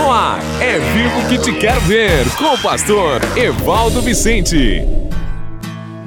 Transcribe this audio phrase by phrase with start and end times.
[0.00, 4.82] No ar, é vivo que te quero ver, com o pastor Evaldo Vicente.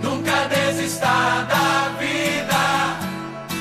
[0.01, 1.05] Nunca desista
[1.47, 2.97] da vida.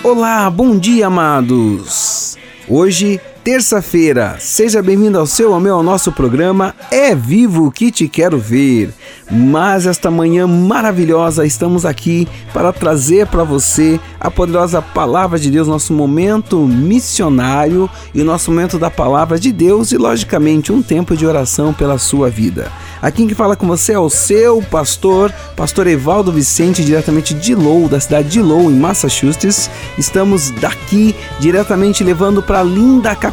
[0.02, 2.38] Olá, bom dia, amados.
[2.66, 4.36] Hoje terça-feira.
[4.38, 8.94] Seja bem-vindo ao seu, ao meu, ao nosso programa É Vivo que te quero ver.
[9.30, 15.66] Mas esta manhã maravilhosa estamos aqui para trazer para você a poderosa palavra de Deus,
[15.66, 21.16] nosso momento missionário e o nosso momento da palavra de Deus e logicamente um tempo
[21.16, 22.70] de oração pela sua vida.
[23.00, 27.88] Aqui quem fala com você é o seu pastor, pastor Evaldo Vicente, diretamente de Lowell,
[27.88, 29.68] da cidade de Lowell, em Massachusetts.
[29.98, 33.31] Estamos daqui diretamente levando para a linda capital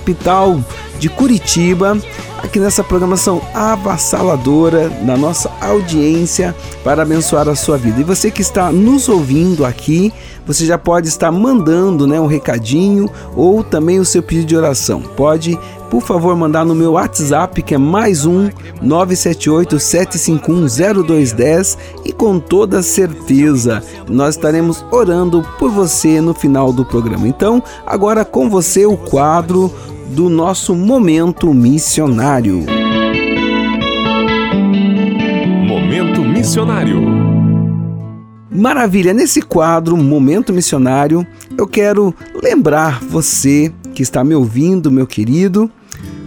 [0.99, 1.97] de Curitiba,
[2.43, 8.01] aqui nessa programação avassaladora da nossa audiência para abençoar a sua vida.
[8.01, 10.13] E você que está nos ouvindo aqui,
[10.45, 15.01] você já pode estar mandando né, um recadinho ou também o seu pedido de oração.
[15.01, 15.57] Pode,
[15.89, 18.49] por favor, mandar no meu WhatsApp, que é mais um
[18.81, 26.85] 978 751 0210 e com toda certeza nós estaremos orando por você no final do
[26.85, 27.27] programa.
[27.27, 29.73] Então, agora com você o quadro
[30.09, 32.65] do nosso momento missionário.
[35.67, 37.29] Momento missionário.
[38.51, 41.25] Maravilha, nesse quadro Momento Missionário,
[41.57, 42.13] eu quero
[42.43, 45.71] lembrar você que está me ouvindo, meu querido,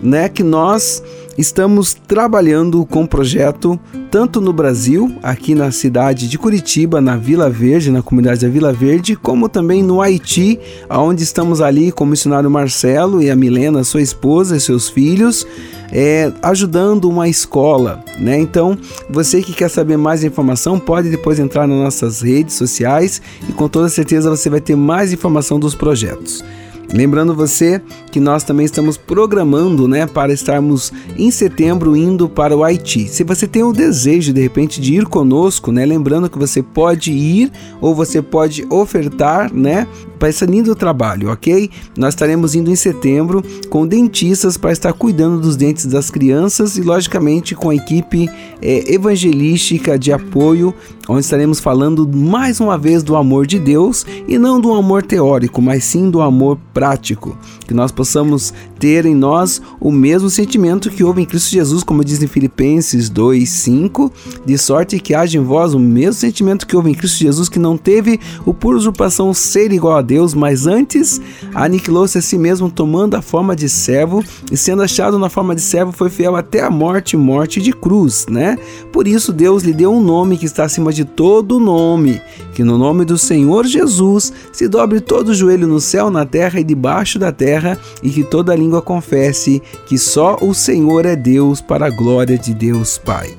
[0.02, 1.02] né, que nós
[1.38, 3.78] estamos trabalhando com o projeto
[4.10, 8.72] tanto no Brasil, aqui na cidade de Curitiba, na Vila Verde, na comunidade da Vila
[8.72, 13.84] Verde, como também no Haiti, onde estamos ali com o missionário Marcelo e a Milena,
[13.84, 15.46] sua esposa e seus filhos,
[15.90, 18.38] é, ajudando uma escola, né?
[18.38, 18.76] Então,
[19.08, 23.68] você que quer saber mais informação, pode depois entrar nas nossas redes sociais e com
[23.68, 26.44] toda certeza você vai ter mais informação dos projetos.
[26.92, 32.62] Lembrando você que nós também estamos programando, né, para estarmos em setembro indo para o
[32.62, 33.08] Haiti.
[33.08, 37.10] Se você tem o desejo de repente de ir conosco, né, lembrando que você pode
[37.12, 39.86] ir ou você pode ofertar, né,
[40.22, 41.68] para esse lindo trabalho, ok?
[41.98, 46.80] Nós estaremos indo em setembro com dentistas para estar cuidando dos dentes das crianças e
[46.80, 48.30] logicamente com a equipe
[48.62, 50.72] é, evangelística de apoio,
[51.08, 55.60] onde estaremos falando mais uma vez do amor de Deus e não do amor teórico,
[55.60, 61.02] mas sim do amor prático, que nós possamos ter em nós o mesmo sentimento que
[61.02, 64.10] houve em Cristo Jesus, como diz em Filipenses 2:5,
[64.46, 67.58] de sorte que haja em vós o mesmo sentimento que houve em Cristo Jesus, que
[67.58, 71.20] não teve o por usurpação ser igual a Deus, mas antes
[71.54, 75.60] aniquilou-se a si mesmo, tomando a forma de servo, e sendo achado na forma de
[75.60, 78.58] servo, foi fiel até a morte, morte de cruz, né?
[78.92, 82.20] Por isso Deus lhe deu um nome que está acima de todo nome,
[82.54, 86.60] que no nome do Senhor Jesus se dobre todo o joelho no céu, na terra
[86.60, 91.60] e debaixo da terra, e que toda língua confesse que só o Senhor é Deus
[91.60, 93.34] para a glória de Deus Pai.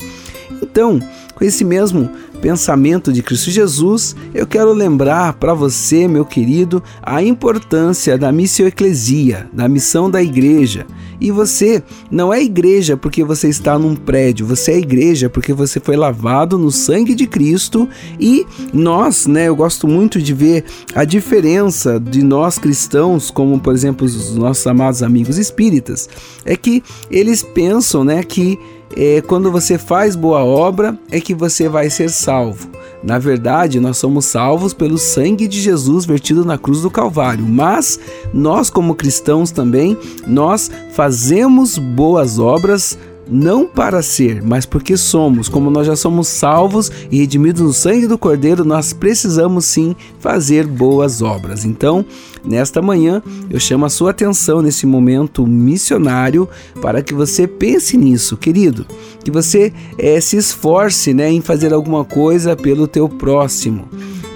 [0.61, 0.99] Então,
[1.35, 2.09] com esse mesmo
[2.43, 8.67] pensamento de Cristo Jesus, eu quero lembrar para você, meu querido, a importância da missão
[8.67, 10.85] eclesia, da missão da igreja.
[11.23, 15.79] E você não é igreja porque você está num prédio, você é igreja porque você
[15.79, 17.87] foi lavado no sangue de Cristo
[18.19, 23.73] e nós, né, eu gosto muito de ver a diferença de nós cristãos, como por
[23.73, 26.09] exemplo os nossos amados amigos espíritas,
[26.43, 28.59] é que eles pensam, né, que
[28.93, 32.67] é, quando você faz boa obra é que você vai ser salvo.
[33.03, 37.45] Na verdade, nós somos salvos pelo sangue de Jesus vertido na cruz do Calvário.
[37.45, 37.99] Mas
[38.33, 42.97] nós, como cristãos também, nós fazemos boas obras
[43.33, 45.49] não para ser, mas porque somos.
[45.49, 50.67] Como nós já somos salvos e redimidos no sangue do Cordeiro, nós precisamos sim fazer
[50.67, 51.65] boas obras.
[51.65, 52.05] Então,
[52.45, 56.47] nesta manhã, eu chamo a sua atenção nesse momento missionário
[56.81, 58.85] para que você pense nisso, querido.
[59.23, 63.87] Que você é, se esforce né, em fazer alguma coisa pelo teu próximo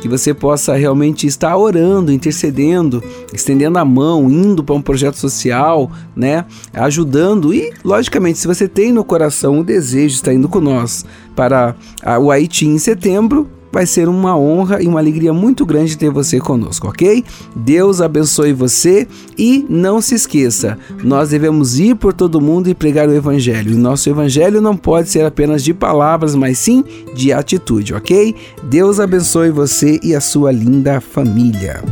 [0.01, 3.03] que você possa realmente estar orando, intercedendo,
[3.33, 7.53] estendendo a mão, indo para um projeto social, né, ajudando.
[7.53, 11.05] E, logicamente, se você tem no coração o desejo de estar indo com nós
[11.35, 11.75] para
[12.21, 16.39] o Haiti em setembro, vai ser uma honra e uma alegria muito grande ter você
[16.39, 17.23] conosco, ok?
[17.55, 23.07] Deus abençoe você e não se esqueça, nós devemos ir por todo mundo e pregar
[23.07, 23.71] o Evangelho.
[23.71, 26.83] E nosso Evangelho não pode ser apenas de palavras, mas sim
[27.13, 28.35] de atitude, ok?
[28.63, 31.83] Deus abençoe você e a sua linda família.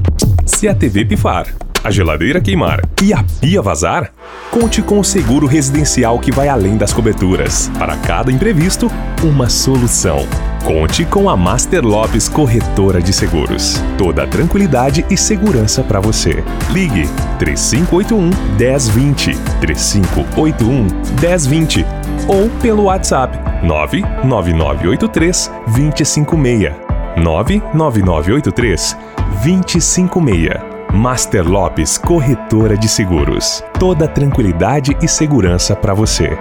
[0.45, 4.11] Se a TV pifar, a geladeira queimar e a pia vazar,
[4.49, 7.69] conte com o seguro residencial que vai além das coberturas.
[7.77, 8.89] Para cada imprevisto,
[9.23, 10.25] uma solução.
[10.65, 13.79] Conte com a Master Lopes Corretora de Seguros.
[13.99, 16.43] Toda tranquilidade e segurança para você.
[16.71, 17.07] Ligue
[17.37, 20.87] 3581 1020 3581
[21.21, 21.85] 1020
[22.27, 26.73] ou pelo WhatsApp 99983 256
[27.15, 28.97] 99983
[29.43, 30.49] 256
[30.91, 33.63] Master Lopes Corretora de Seguros.
[33.79, 36.35] Toda tranquilidade e segurança para você.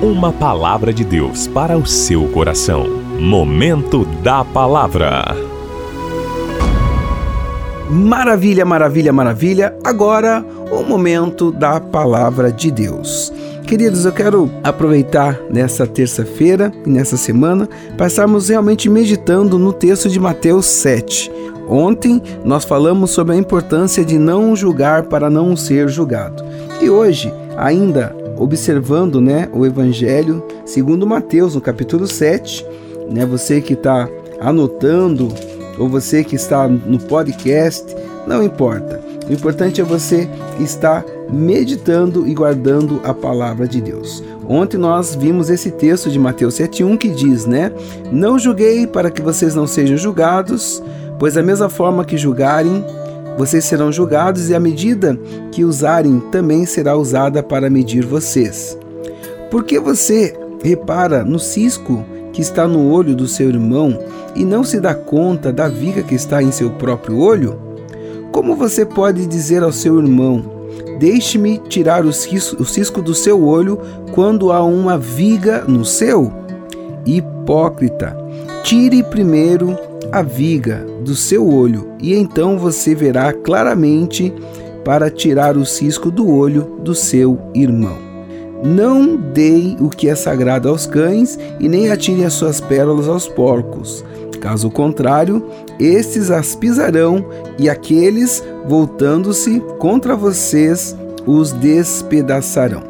[0.00, 2.99] Uma palavra de Deus para o seu coração.
[3.20, 5.36] Momento da palavra.
[7.90, 9.76] Maravilha, maravilha, maravilha.
[9.84, 13.30] Agora, o momento da palavra de Deus.
[13.66, 17.68] Queridos, eu quero aproveitar nessa terça-feira e nessa semana
[17.98, 21.30] passarmos realmente meditando no texto de Mateus 7.
[21.68, 26.42] Ontem nós falamos sobre a importância de não julgar para não ser julgado.
[26.80, 32.66] E hoje, ainda observando né, o Evangelho segundo Mateus, no capítulo 7.
[33.10, 34.08] Né, você que está
[34.40, 35.28] anotando
[35.78, 37.84] ou você que está no podcast,
[38.26, 39.00] não importa.
[39.28, 40.28] O importante é você
[40.60, 44.22] estar meditando e guardando a palavra de Deus.
[44.48, 47.72] Ontem nós vimos esse texto de Mateus 7:1 que diz, né?
[48.10, 50.82] Não julguei para que vocês não sejam julgados,
[51.18, 52.84] pois da mesma forma que julgarem,
[53.38, 55.16] vocês serão julgados e a medida
[55.52, 58.76] que usarem também será usada para medir vocês.
[59.50, 63.98] Por que você repara no cisco que está no olho do seu irmão
[64.34, 67.58] e não se dá conta da viga que está em seu próprio olho?
[68.32, 70.60] Como você pode dizer ao seu irmão:
[70.98, 73.80] Deixe-me tirar o cisco, do seu olho
[74.12, 76.32] quando há uma viga no seu?
[77.06, 78.16] Hipócrita,
[78.62, 79.76] tire primeiro
[80.12, 84.32] a viga do seu olho, e então você verá claramente
[84.84, 88.09] para tirar o cisco do olho do seu irmão.
[88.62, 93.26] Não dei o que é sagrado aos cães, e nem atire as suas pérolas aos
[93.26, 94.04] porcos.
[94.40, 95.44] Caso contrário,
[95.78, 97.24] estes as pisarão,
[97.58, 100.96] e aqueles, voltando-se contra vocês,
[101.26, 102.82] os despedaçarão.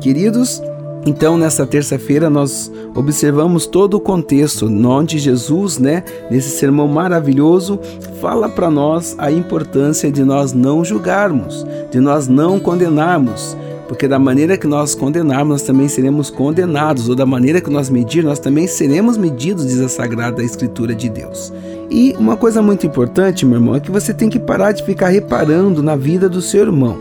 [0.00, 0.62] Queridos,
[1.04, 7.80] então, nessa terça-feira, nós observamos todo o contexto onde Jesus, né, nesse sermão maravilhoso,
[8.20, 13.56] fala para nós a importância de nós não julgarmos, de nós não condenarmos,
[13.92, 17.90] porque da maneira que nós condenarmos, nós também seremos condenados, ou da maneira que nós
[17.90, 21.52] medir, nós também seremos medidos, diz a Sagrada Escritura de Deus.
[21.90, 25.08] E uma coisa muito importante, meu irmão, é que você tem que parar de ficar
[25.08, 26.96] reparando na vida do seu irmão.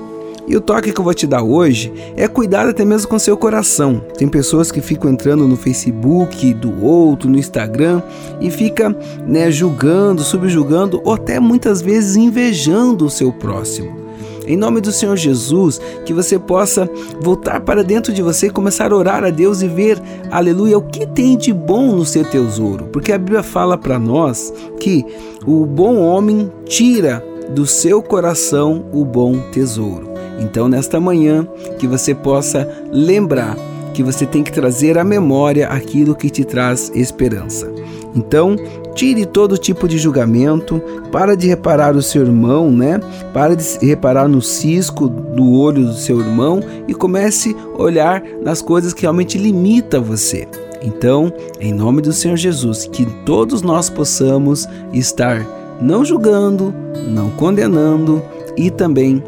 [0.45, 3.37] E o toque que eu vou te dar hoje é cuidar até mesmo com seu
[3.37, 4.01] coração.
[4.17, 8.01] Tem pessoas que ficam entrando no Facebook do outro, no Instagram
[8.41, 8.93] e fica,
[9.25, 14.00] né, julgando, subjugando ou até muitas vezes invejando o seu próximo.
[14.45, 16.89] Em nome do Senhor Jesus, que você possa
[17.19, 20.01] voltar para dentro de você e começar a orar a Deus e ver,
[20.31, 22.85] aleluia, o que tem de bom no seu tesouro.
[22.85, 25.05] Porque a Bíblia fala para nós que
[25.45, 27.23] o bom homem tira
[27.53, 30.09] do seu coração o bom tesouro.
[30.39, 31.47] Então, nesta manhã,
[31.77, 33.55] que você possa lembrar
[33.93, 37.71] que você tem que trazer à memória aquilo que te traz esperança.
[38.15, 38.55] Então,
[38.93, 42.99] tire todo tipo de julgamento, para de reparar o seu irmão, né?
[43.33, 48.61] Para de reparar no cisco do olho do seu irmão e comece a olhar nas
[48.61, 50.47] coisas que realmente limitam você.
[50.81, 55.45] Então, em nome do Senhor Jesus, que todos nós possamos estar
[55.79, 56.73] não julgando,
[57.07, 58.21] não condenando
[58.57, 59.23] e também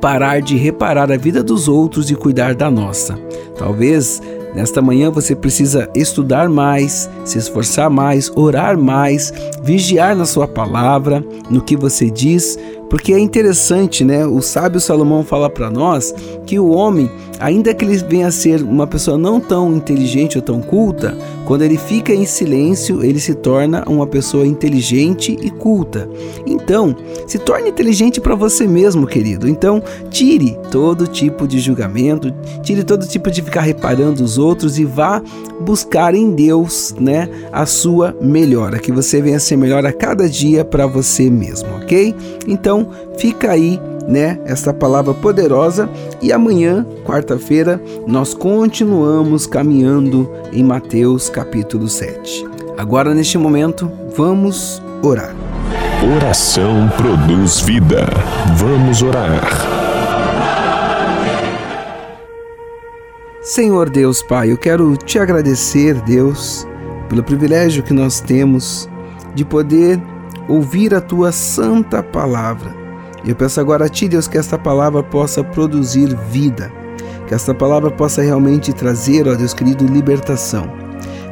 [0.00, 3.18] parar de reparar a vida dos outros e cuidar da nossa.
[3.56, 4.20] Talvez
[4.54, 9.32] nesta manhã você precisa estudar mais, se esforçar mais, orar mais,
[9.62, 12.58] vigiar na sua palavra, no que você diz,
[12.90, 14.26] porque é interessante, né?
[14.26, 17.10] O sábio Salomão fala para nós que o homem,
[17.42, 21.62] ainda que ele venha a ser uma pessoa não tão inteligente ou tão culta, quando
[21.62, 26.08] ele fica em silêncio, ele se torna uma pessoa inteligente e culta.
[26.46, 26.94] Então,
[27.26, 29.48] se torne inteligente para você mesmo, querido.
[29.48, 32.32] Então, tire todo tipo de julgamento,
[32.62, 35.20] tire todo tipo de ficar reparando os outros e vá
[35.60, 40.64] buscar em Deus, né, a sua melhora, que você venha ser melhor a cada dia
[40.64, 42.14] para você mesmo, OK?
[42.46, 45.88] Então, fica aí, né, essa palavra poderosa
[46.20, 52.46] e amanhã, quarta-feira, nós continuamos caminhando em Mateus capítulo 7.
[52.76, 55.34] Agora neste momento, vamos orar.
[56.16, 58.06] Oração produz vida.
[58.56, 59.40] Vamos orar.
[63.42, 66.66] Senhor Deus Pai, eu quero te agradecer, Deus,
[67.08, 68.88] pelo privilégio que nós temos
[69.34, 70.00] de poder
[70.48, 72.81] ouvir a tua santa palavra.
[73.24, 76.72] Eu peço agora a ti, Deus, que esta palavra possa produzir vida,
[77.28, 80.68] que esta palavra possa realmente trazer, ó Deus querido, libertação.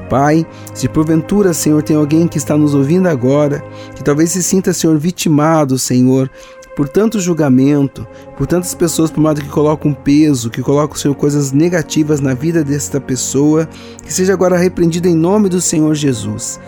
[0.08, 0.44] Pai,
[0.74, 3.62] se porventura, Senhor, tem alguém que está nos ouvindo agora,
[3.94, 6.28] que talvez se sinta, Senhor, vitimado, Senhor,
[6.76, 8.06] por tanto julgamento,
[8.36, 13.00] por tantas pessoas, por que colocam peso, que colocam Senhor, coisas negativas na vida desta
[13.00, 13.68] pessoa,
[14.04, 16.58] que seja agora repreendida em nome do Senhor Jesus.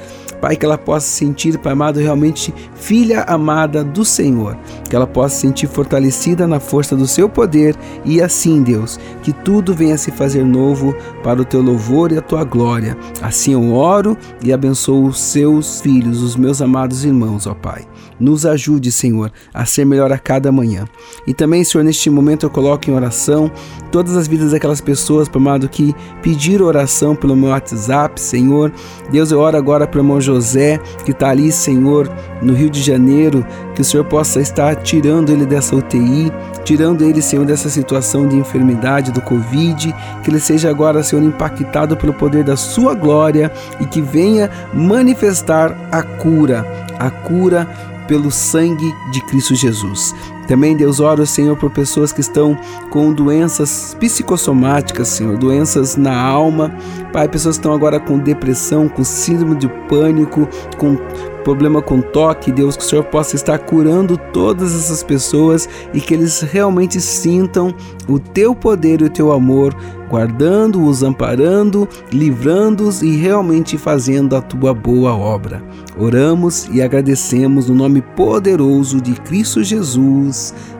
[0.42, 4.58] Pai, que ela possa sentir, Pai amado, realmente filha amada do Senhor,
[4.90, 9.72] que ela possa sentir fortalecida na força do seu poder e assim, Deus, que tudo
[9.72, 12.98] venha se fazer novo para o teu louvor e a tua glória.
[13.22, 17.86] Assim eu oro e abençoo os seus filhos, os meus amados irmãos, ó Pai.
[18.18, 20.86] Nos ajude, Senhor, a ser melhor a cada manhã.
[21.26, 23.50] E também, Senhor, neste momento eu coloco em oração
[23.90, 28.72] todas as vidas daquelas pessoas, Pai amado, que pediram oração pelo meu WhatsApp, Senhor.
[29.10, 33.44] Deus, eu oro agora pelo irmão José, que está ali, Senhor, no Rio de Janeiro,
[33.74, 36.32] que o Senhor possa estar tirando ele dessa UTI,
[36.64, 41.96] tirando ele, Senhor, dessa situação de enfermidade do Covid, que ele seja agora, Senhor, impactado
[41.96, 43.50] pelo poder da sua glória
[43.80, 46.64] e que venha manifestar a cura,
[46.98, 47.68] a cura
[48.06, 50.14] pelo sangue de Cristo Jesus.
[50.46, 52.58] Também, Deus, oro, Senhor, por pessoas que estão
[52.90, 56.74] com doenças psicossomáticas, Senhor, doenças na alma.
[57.12, 60.96] Pai, pessoas que estão agora com depressão, com síndrome de pânico, com
[61.42, 66.14] problema com toque, Deus, que o Senhor possa estar curando todas essas pessoas e que
[66.14, 67.74] eles realmente sintam
[68.08, 69.74] o teu poder e o teu amor,
[70.08, 75.62] guardando-os, amparando, livrando-os e realmente fazendo a tua boa obra.
[75.98, 80.31] Oramos e agradecemos no nome poderoso de Cristo Jesus.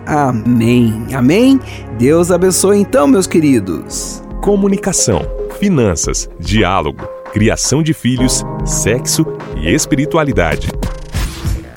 [0.07, 1.07] Amém.
[1.15, 1.61] Amém.
[1.99, 4.23] Deus abençoe então, meus queridos.
[4.43, 5.23] Comunicação,
[5.61, 9.25] finanças, diálogo, criação de filhos, sexo
[9.57, 10.69] e espiritualidade.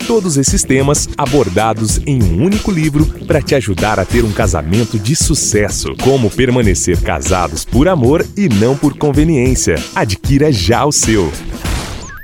[0.07, 4.99] Todos esses temas abordados em um único livro para te ajudar a ter um casamento
[4.99, 5.95] de sucesso.
[6.03, 9.75] Como permanecer casados por amor e não por conveniência.
[9.95, 11.31] Adquira já o seu.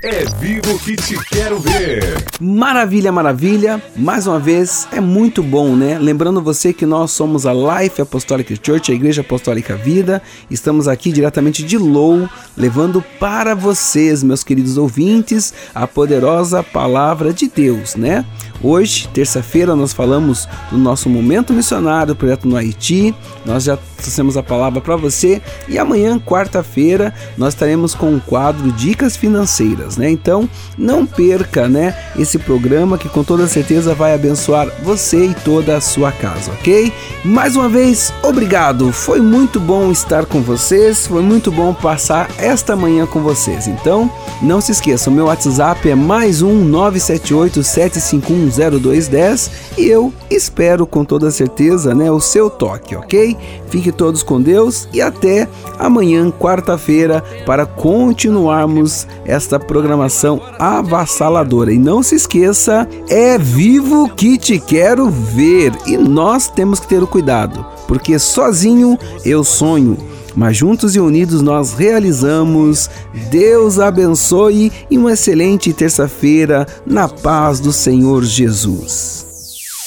[0.04, 2.02] É vivo que te quero ver.
[2.40, 3.80] Maravilha, maravilha.
[3.96, 5.96] Mais uma vez, é muito bom, né?
[5.96, 10.20] Lembrando você que nós somos a Life Apostolic Church, a Igreja Apostólica Vida.
[10.50, 17.48] Estamos aqui diretamente de Low, levando para vocês, meus queridos ouvintes, a poderosa palavra de
[17.48, 18.24] Deus, né?
[18.60, 23.14] Hoje, terça-feira, nós falamos do nosso momento missionário, projeto no Haiti.
[23.46, 28.70] Nós já trouxemos a palavra para você e amanhã, quarta-feira, nós estaremos com o quadro
[28.72, 30.10] Dicas Financeiras, né?
[30.10, 35.76] Então, não perca, né, esse programa que com toda certeza vai abençoar você e toda
[35.76, 36.92] a sua casa, OK?
[37.24, 38.92] Mais uma vez, obrigado.
[38.92, 43.66] Foi muito bom estar com vocês, foi muito bom passar esta manhã com vocês.
[43.68, 50.12] Então, não se esqueça, o meu WhatsApp é mais um 978 751 0210 e eu
[50.30, 53.36] espero com toda certeza, né, o seu toque, ok?
[53.68, 61.72] Fique todos com Deus e até amanhã, quarta-feira, para continuarmos esta programação avassaladora.
[61.72, 67.02] E não se esqueça, é vivo que te quero ver e nós temos que ter
[67.02, 69.96] o cuidado, porque sozinho eu sonho
[70.34, 72.88] mas juntos e unidos nós realizamos.
[73.30, 79.26] Deus abençoe e uma excelente terça-feira na paz do Senhor Jesus.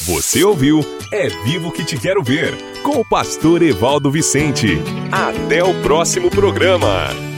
[0.01, 4.79] Você ouviu É Vivo que Te Quero Ver, com o pastor Evaldo Vicente.
[5.11, 7.34] Até o próximo programa.